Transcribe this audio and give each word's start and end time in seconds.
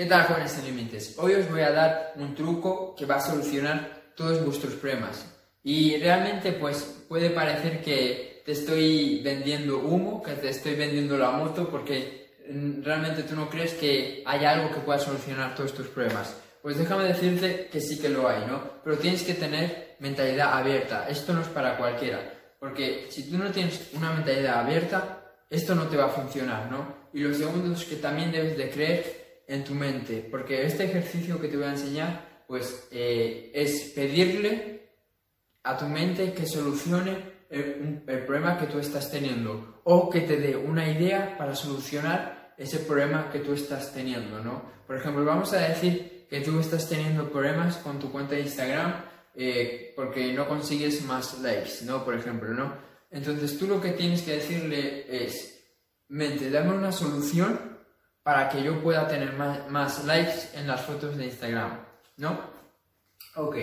¿Qué 0.00 0.06
tal 0.06 0.22
jóvenes 0.22 0.52
sin 0.52 0.64
límites? 0.64 1.14
Hoy 1.18 1.34
os 1.34 1.50
voy 1.50 1.60
a 1.60 1.72
dar 1.72 2.14
un 2.16 2.34
truco 2.34 2.94
que 2.94 3.04
va 3.04 3.16
a 3.16 3.20
solucionar 3.20 4.14
todos 4.16 4.42
vuestros 4.42 4.72
problemas. 4.72 5.26
Y 5.62 5.98
realmente 5.98 6.52
pues 6.52 7.04
puede 7.06 7.28
parecer 7.28 7.82
que 7.82 8.40
te 8.46 8.52
estoy 8.52 9.20
vendiendo 9.22 9.78
humo, 9.80 10.22
que 10.22 10.32
te 10.32 10.48
estoy 10.48 10.74
vendiendo 10.74 11.18
la 11.18 11.32
moto 11.32 11.68
porque 11.68 12.30
mm, 12.48 12.82
realmente 12.82 13.24
tú 13.24 13.36
no 13.36 13.50
crees 13.50 13.74
que 13.74 14.22
hay 14.24 14.46
algo 14.46 14.72
que 14.72 14.80
pueda 14.80 14.98
solucionar 14.98 15.54
todos 15.54 15.74
tus 15.74 15.88
problemas. 15.88 16.34
Pues 16.62 16.78
déjame 16.78 17.04
decirte 17.04 17.68
que 17.70 17.82
sí 17.82 18.00
que 18.00 18.08
lo 18.08 18.26
hay, 18.26 18.46
¿no? 18.46 18.80
Pero 18.82 18.96
tienes 18.96 19.22
que 19.22 19.34
tener 19.34 19.96
mentalidad 19.98 20.54
abierta. 20.54 21.10
Esto 21.10 21.34
no 21.34 21.42
es 21.42 21.48
para 21.48 21.76
cualquiera. 21.76 22.54
Porque 22.58 23.08
si 23.10 23.30
tú 23.30 23.36
no 23.36 23.50
tienes 23.50 23.90
una 23.92 24.14
mentalidad 24.14 24.60
abierta, 24.60 25.34
esto 25.50 25.74
no 25.74 25.88
te 25.88 25.98
va 25.98 26.06
a 26.06 26.08
funcionar, 26.08 26.72
¿no? 26.72 27.00
Y 27.12 27.20
lo 27.20 27.34
segundo 27.34 27.74
es 27.74 27.84
que 27.84 27.96
también 27.96 28.32
debes 28.32 28.56
de 28.56 28.70
creer 28.70 29.19
en 29.50 29.64
tu 29.64 29.74
mente, 29.74 30.26
porque 30.30 30.64
este 30.64 30.84
ejercicio 30.84 31.40
que 31.40 31.48
te 31.48 31.56
voy 31.56 31.66
a 31.66 31.72
enseñar, 31.72 32.44
pues 32.46 32.86
eh, 32.92 33.50
es 33.52 33.90
pedirle 33.96 34.90
a 35.64 35.76
tu 35.76 35.86
mente 35.86 36.32
que 36.32 36.46
solucione 36.46 37.40
el, 37.50 38.00
problema 38.26 38.56
que 38.56 38.66
tú 38.66 38.78
estás 38.78 39.10
teniendo 39.10 39.80
o 39.82 40.08
que 40.08 40.20
te 40.20 40.36
dé 40.36 40.54
una 40.54 40.88
idea 40.88 41.36
para 41.36 41.56
solucionar 41.56 42.54
ese 42.56 42.78
problema 42.78 43.28
que 43.32 43.40
tú 43.40 43.52
estás 43.52 43.92
teniendo, 43.92 44.38
¿no? 44.38 44.62
Por 44.86 44.96
ejemplo, 44.96 45.24
vamos 45.24 45.52
a 45.52 45.68
decir 45.68 46.26
que 46.30 46.42
tú 46.42 46.60
estás 46.60 46.88
teniendo 46.88 47.28
problemas 47.28 47.76
con 47.78 47.98
tu 47.98 48.12
cuenta 48.12 48.36
de 48.36 48.42
Instagram 48.42 49.04
eh, 49.34 49.92
porque 49.96 50.32
no 50.32 50.46
consigues 50.46 51.04
más 51.04 51.40
likes, 51.40 51.84
¿no? 51.84 52.04
Por 52.04 52.14
ejemplo, 52.14 52.50
¿no? 52.50 52.72
Entonces 53.10 53.58
tú 53.58 53.66
lo 53.66 53.80
que 53.80 53.90
tienes 53.90 54.22
que 54.22 54.36
decirle 54.36 55.24
es, 55.24 55.60
mente, 56.06 56.50
dame 56.50 56.72
una 56.72 56.92
solución 56.92 57.79
para 58.30 58.48
que 58.48 58.62
yo 58.62 58.80
pueda 58.80 59.08
tener 59.08 59.32
más, 59.32 60.04
likes 60.04 60.50
en 60.54 60.68
las 60.68 60.82
fotos 60.82 61.16
de 61.16 61.24
Instagram, 61.24 61.80
¿no? 62.18 62.38
Ok, 63.34 63.56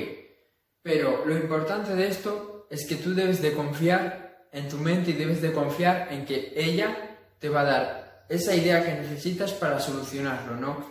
pero 0.81 1.23
lo 1.25 1.37
importante 1.37 1.95
de 1.95 2.07
esto 2.07 2.67
es 2.69 2.85
que 2.85 2.95
tú 2.95 3.15
debes 3.15 3.41
de 3.41 3.53
confiar 3.53 4.49
en 4.51 4.67
tu 4.67 4.75
mente 4.75 5.11
y 5.11 5.13
debes 5.13 5.41
de 5.41 5.53
confiar 5.53 6.09
en 6.11 6.25
que 6.25 6.51
ella 6.53 7.15
te 7.39 7.47
va 7.47 7.61
a 7.61 7.63
dar 7.63 8.25
esa 8.27 8.53
idea 8.53 8.83
que 8.83 8.93
necesitas 8.93 9.53
para 9.53 9.79
solucionarlo, 9.79 10.57
¿no? 10.57 10.85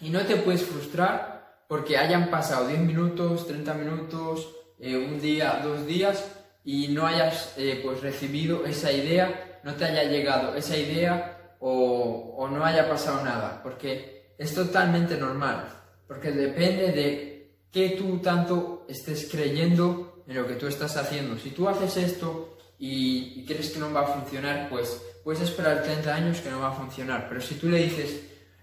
Y 0.00 0.10
no 0.10 0.26
te 0.26 0.34
puedes 0.34 0.64
frustrar 0.64 1.62
porque 1.68 1.96
hayan 1.96 2.32
pasado 2.32 2.66
10 2.66 2.80
minutos, 2.80 3.46
30 3.46 3.74
minutos, 3.74 4.56
eh, 4.80 4.96
un 4.96 5.20
día, 5.20 5.60
dos 5.62 5.86
días 5.86 6.32
y 6.64 6.88
no 6.88 7.06
hayas 7.06 7.54
eh, 7.58 7.78
pues 7.80 8.00
recibido 8.00 8.66
esa 8.66 8.90
idea, 8.90 9.60
no 9.62 9.74
te 9.74 9.84
haya 9.84 10.02
llegado 10.02 10.56
esa 10.56 10.76
idea 10.76 11.34
o, 11.66 12.46
no 12.50 12.62
haya 12.62 12.86
pasado 12.88 13.24
nada, 13.24 13.60
porque 13.62 14.34
es 14.36 14.54
totalmente 14.54 15.16
normal, 15.16 15.66
porque 16.06 16.30
depende 16.30 16.92
de 16.92 17.56
qué 17.72 17.90
tú 17.90 18.18
tanto 18.18 18.84
estés 18.86 19.28
creyendo 19.30 20.24
en 20.28 20.36
lo 20.36 20.46
que 20.46 20.56
tú 20.56 20.66
estás 20.66 20.94
haciendo. 20.98 21.38
Si 21.38 21.50
tú 21.50 21.66
haces 21.66 21.96
esto 21.96 22.58
y, 22.78 23.46
crees 23.46 23.70
que 23.70 23.78
no 23.78 23.90
va 23.92 24.02
a 24.02 24.06
funcionar, 24.06 24.68
pues 24.68 25.00
puedes 25.24 25.40
esperar 25.40 25.82
30 25.82 26.14
años 26.14 26.40
que 26.42 26.50
no 26.50 26.60
va 26.60 26.68
a 26.68 26.72
funcionar, 26.72 27.26
pero 27.30 27.40
si 27.40 27.54
tú 27.54 27.70
le 27.70 27.78
dices, 27.78 28.20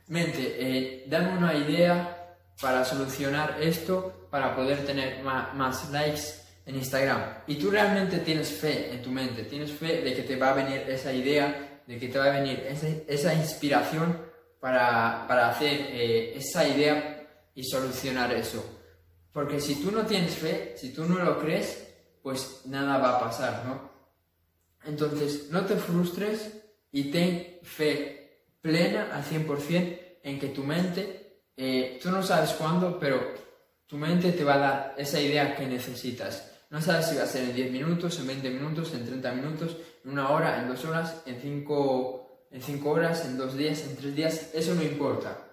mente, 0.08 0.56
eh, 0.60 1.06
dame 1.08 1.36
una 1.36 1.56
idea 1.56 2.38
para 2.62 2.86
solucionar 2.86 3.58
esto, 3.60 4.28
para 4.30 4.56
poder 4.56 4.86
tener 4.86 5.24
más 5.24 5.90
likes 5.90 6.22
en 6.68 6.76
Instagram, 6.76 7.20
y 7.48 7.56
tú 7.56 7.72
realmente 7.72 8.20
tienes 8.20 8.52
fe 8.52 8.94
en 8.94 9.02
tu 9.02 9.10
mente, 9.10 9.46
tienes 9.46 9.72
fe 9.72 10.04
de 10.04 10.14
que 10.14 10.22
te 10.22 10.36
va 10.36 10.52
a 10.52 10.54
venir 10.54 10.84
esa 10.88 11.12
idea 11.12 11.70
de 11.92 12.00
que 12.00 12.08
te 12.08 12.18
va 12.18 12.28
a 12.28 12.40
venir 12.40 12.66
esa, 13.08 13.34
inspiración 13.34 14.18
para, 14.62 15.50
hacer 15.50 15.88
eh, 15.92 16.38
esa 16.38 16.66
idea 16.66 17.28
y 17.54 17.66
solucionar 17.66 18.32
eso. 18.32 18.64
Porque 19.34 19.60
si 19.60 19.76
tú 19.76 19.92
no 19.92 20.06
tienes 20.06 20.36
fe, 20.36 20.74
si 20.78 20.94
tú 20.94 21.04
no 21.04 21.22
lo 21.22 21.38
crees, 21.38 21.86
pues 22.24 22.62
nada 22.66 22.98
va 22.98 23.18
a 23.18 23.20
pasar, 23.20 23.66
¿no? 23.66 23.92
Entonces, 24.86 25.50
no 25.50 25.66
te 25.66 25.76
frustres 25.76 26.50
y 26.94 27.12
ten 27.12 27.60
fe 27.62 28.46
plena 28.62 29.14
al 29.14 29.26
100% 29.26 30.00
en 30.24 30.40
que 30.40 30.48
tu 30.48 30.64
mente, 30.64 31.42
eh, 31.58 32.00
tú 32.02 32.10
no 32.10 32.24
sabes 32.24 32.52
cuándo, 32.52 32.98
pero 32.98 33.34
tu 33.86 33.98
mente 33.98 34.32
te 34.32 34.46
va 34.46 34.54
a 34.54 34.60
dar 34.60 34.96
esa 34.98 35.20
idea 35.20 35.58
que 35.58 35.68
necesitas. 35.68 36.51
No 36.72 36.82
sabes 36.82 37.06
si 37.06 37.18
va 37.18 37.24
a 37.24 37.28
ser 37.28 37.44
en 37.44 37.56
10 37.56 37.72
minutos, 37.72 38.20
en 38.20 38.28
20 38.28 38.50
minutos, 38.50 38.94
en 38.96 39.06
30 39.06 39.32
minutos, 39.34 39.78
en 40.04 40.12
una 40.12 40.32
hora, 40.32 40.60
en 40.60 40.68
dos 40.68 40.84
horas, 40.86 41.22
en 41.28 41.40
5 41.40 42.22
en 42.52 42.62
cinco 42.62 42.92
horas, 42.92 43.26
en 43.26 43.38
dos 43.38 43.56
días, 43.56 43.84
en 43.84 43.96
tres 43.96 44.16
días, 44.16 44.52
eso 44.54 44.76
no 44.76 44.84
importa. 44.84 45.48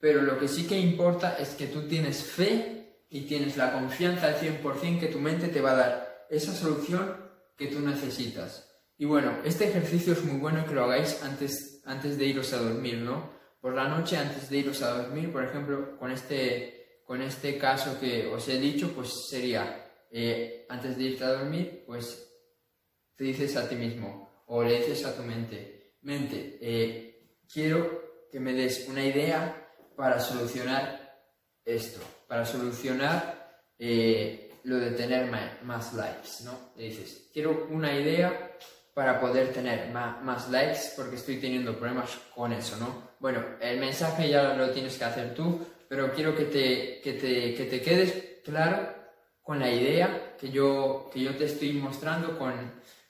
Pero 0.00 0.22
lo 0.22 0.38
que 0.38 0.48
sí 0.48 0.66
que 0.66 0.78
importa 0.78 1.36
es 1.38 1.50
que 1.50 1.66
tú 1.66 1.86
tienes 1.86 2.24
fe 2.24 3.04
y 3.10 3.22
tienes 3.22 3.56
la 3.56 3.72
confianza 3.72 4.28
al 4.28 4.36
100% 4.36 5.00
que 5.00 5.08
tu 5.08 5.18
mente 5.18 5.48
te 5.48 5.60
va 5.60 5.72
a 5.72 5.76
dar 5.76 6.26
esa 6.30 6.54
solución 6.54 7.14
que 7.58 7.66
tú 7.66 7.80
necesitas. 7.80 8.66
Y 8.96 9.04
bueno, 9.04 9.38
este 9.44 9.68
ejercicio 9.68 10.14
es 10.14 10.24
muy 10.24 10.38
bueno 10.40 10.64
que 10.64 10.74
lo 10.74 10.84
hagáis 10.84 11.22
antes, 11.22 11.82
antes 11.84 12.16
de 12.16 12.26
iros 12.26 12.52
a 12.54 12.62
dormir, 12.62 12.98
¿no? 12.98 13.38
Por 13.60 13.74
la 13.74 13.88
noche, 13.88 14.16
antes 14.16 14.48
de 14.48 14.58
iros 14.58 14.80
a 14.80 15.02
dormir, 15.02 15.30
por 15.30 15.44
ejemplo, 15.44 15.98
con 15.98 16.10
este, 16.10 17.02
con 17.04 17.20
este 17.20 17.58
caso 17.58 18.00
que 18.00 18.26
os 18.28 18.48
he 18.48 18.58
dicho, 18.58 18.92
pues 18.94 19.28
sería 19.28 19.89
eh, 20.10 20.66
antes 20.68 20.96
de 20.96 21.04
irte 21.04 21.24
a 21.24 21.32
dormir, 21.32 21.84
pues 21.86 22.26
te 23.14 23.24
dices 23.24 23.56
a 23.56 23.68
ti 23.68 23.76
mismo 23.76 24.44
o 24.46 24.64
le 24.64 24.78
dices 24.78 25.04
a 25.04 25.14
tu 25.14 25.22
mente, 25.22 25.94
mente, 26.02 26.58
eh, 26.60 27.36
quiero 27.52 28.26
que 28.30 28.40
me 28.40 28.52
des 28.52 28.88
una 28.88 29.04
idea 29.04 29.70
para 29.94 30.18
solucionar 30.18 31.22
esto, 31.64 32.00
para 32.26 32.44
solucionar 32.44 33.62
eh, 33.78 34.50
lo 34.64 34.76
de 34.76 34.90
tener 34.92 35.30
más, 35.62 35.94
likes, 35.94 36.44
¿no? 36.44 36.72
Le 36.76 36.84
dices, 36.84 37.28
quiero 37.32 37.68
una 37.70 37.94
idea 37.94 38.56
para 38.94 39.20
poder 39.20 39.52
tener 39.52 39.90
más, 39.90 40.50
likes 40.50 40.92
porque 40.96 41.16
estoy 41.16 41.36
teniendo 41.36 41.76
problemas 41.78 42.18
con 42.34 42.52
eso, 42.52 42.76
¿no? 42.76 43.10
Bueno, 43.20 43.44
el 43.60 43.78
mensaje 43.78 44.28
ya 44.28 44.54
lo 44.54 44.70
tienes 44.70 44.98
que 44.98 45.04
hacer 45.04 45.34
tú, 45.34 45.64
pero 45.88 46.12
quiero 46.12 46.34
que 46.34 46.44
te, 46.44 47.00
que 47.00 47.12
te, 47.14 47.54
que 47.54 47.64
te 47.64 47.80
quedes 47.80 48.40
claro 48.44 48.99
con 49.42 49.58
la 49.58 49.70
idea 49.70 50.36
que 50.38 50.50
yo, 50.50 51.10
que 51.12 51.20
yo 51.20 51.36
te 51.36 51.46
estoy 51.46 51.72
mostrando 51.72 52.38
con, 52.38 52.52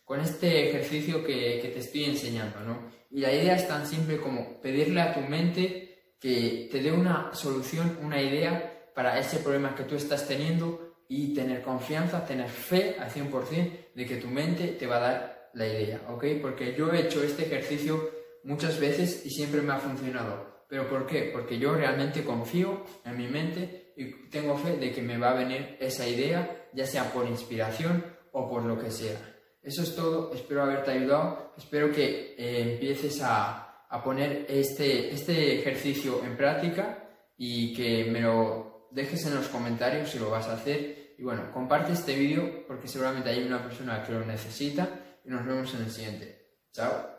con 0.05 0.21
este 0.21 0.69
ejercicio 0.69 1.25
que, 1.25 1.61
que, 1.61 1.69
te 1.69 1.81
estoy 1.81 2.05
enseñando, 2.05 2.61
¿no? 2.61 2.91
Y 3.11 3.21
la 3.21 3.33
idea 3.33 3.57
es 3.57 3.67
tan 3.67 3.87
simple 3.87 4.19
como 4.19 4.61
pedirle 4.61 5.01
a 5.01 5.15
tu 5.15 5.21
mente 5.21 6.15
que 6.21 6.69
te 6.71 6.81
dé 6.81 6.93
una 6.93 7.35
solución, 7.35 7.99
una 8.03 8.21
idea 8.21 8.91
para 8.95 9.19
ese 9.19 9.39
problema 9.39 9.75
que 9.75 9.85
tú 9.85 9.97
estás 9.97 10.29
teniendo 10.29 10.91
y 11.09 11.35
tener 11.35 11.63
confianza, 11.63 12.25
tener 12.25 12.49
fe 12.49 12.97
al 13.01 13.11
100% 13.11 13.95
de 13.95 14.07
que 14.07 14.17
tu 14.17 14.29
mente 14.29 14.69
te 14.69 14.87
va 14.87 14.97
a 14.97 15.01
dar 15.01 15.51
la 15.55 15.67
idea, 15.67 16.03
¿ok? 16.09 16.25
Porque 16.41 16.75
yo 16.77 16.93
he 16.93 17.01
hecho 17.01 17.23
este 17.23 17.47
ejercicio 17.47 18.11
muchas 18.45 18.79
veces 18.79 19.27
y 19.27 19.31
siempre 19.31 19.62
me 19.62 19.73
ha 19.73 19.79
funcionado. 19.79 20.65
¿Pero 20.69 20.89
por 20.89 21.07
qué? 21.07 21.31
Porque 21.33 21.59
yo 21.59 21.75
realmente 21.75 22.23
confío 22.23 22.85
en 23.05 23.17
mi 23.17 23.27
mente 23.27 23.90
y 24.00 24.28
tengo 24.31 24.56
fe 24.56 24.78
de 24.78 24.93
que 24.93 25.03
me 25.03 25.19
va 25.19 25.33
a 25.33 25.34
venir 25.34 25.77
esa 25.78 26.09
idea, 26.09 26.69
ya 26.72 26.87
sea 26.87 27.12
por 27.12 27.27
inspiración 27.27 28.03
o 28.33 28.49
por 28.49 28.65
lo 28.65 28.78
que 28.78 28.91
sea. 28.91 29.19
Eso 29.62 29.83
es 29.83 29.94
todo, 29.94 30.33
espero 30.33 30.62
haberte 30.62 30.93
ayudado, 30.93 31.53
espero 31.59 31.93
que 31.93 32.34
eh, 32.38 32.72
empieces 32.72 33.21
a, 33.21 33.84
a, 33.91 34.03
poner 34.03 34.47
este, 34.49 35.12
este 35.12 35.59
ejercicio 35.59 36.25
en 36.25 36.34
práctica 36.34 37.11
y 37.37 37.75
que 37.75 38.11
me 38.11 38.22
lo 38.22 38.88
dejes 38.91 39.27
en 39.27 39.34
los 39.34 39.49
comentarios 39.49 40.09
si 40.09 40.19
lo 40.19 40.31
vas 40.31 40.49
a 40.49 40.55
hacer. 40.55 41.15
Y 41.19 41.22
bueno, 41.22 41.53
comparte 41.53 41.93
este 41.93 42.17
vídeo 42.17 42.67
porque 42.67 42.88
seguramente 42.88 43.28
hay 43.28 43.43
una 43.43 43.62
persona 43.62 44.03
que 44.03 44.12
lo 44.12 44.25
necesita 44.25 44.88
y 45.27 45.28
nos 45.28 45.44
vemos 45.44 45.75
en 45.75 45.82
el 45.82 45.91
siguiente. 45.91 46.56
Chao. 46.72 47.11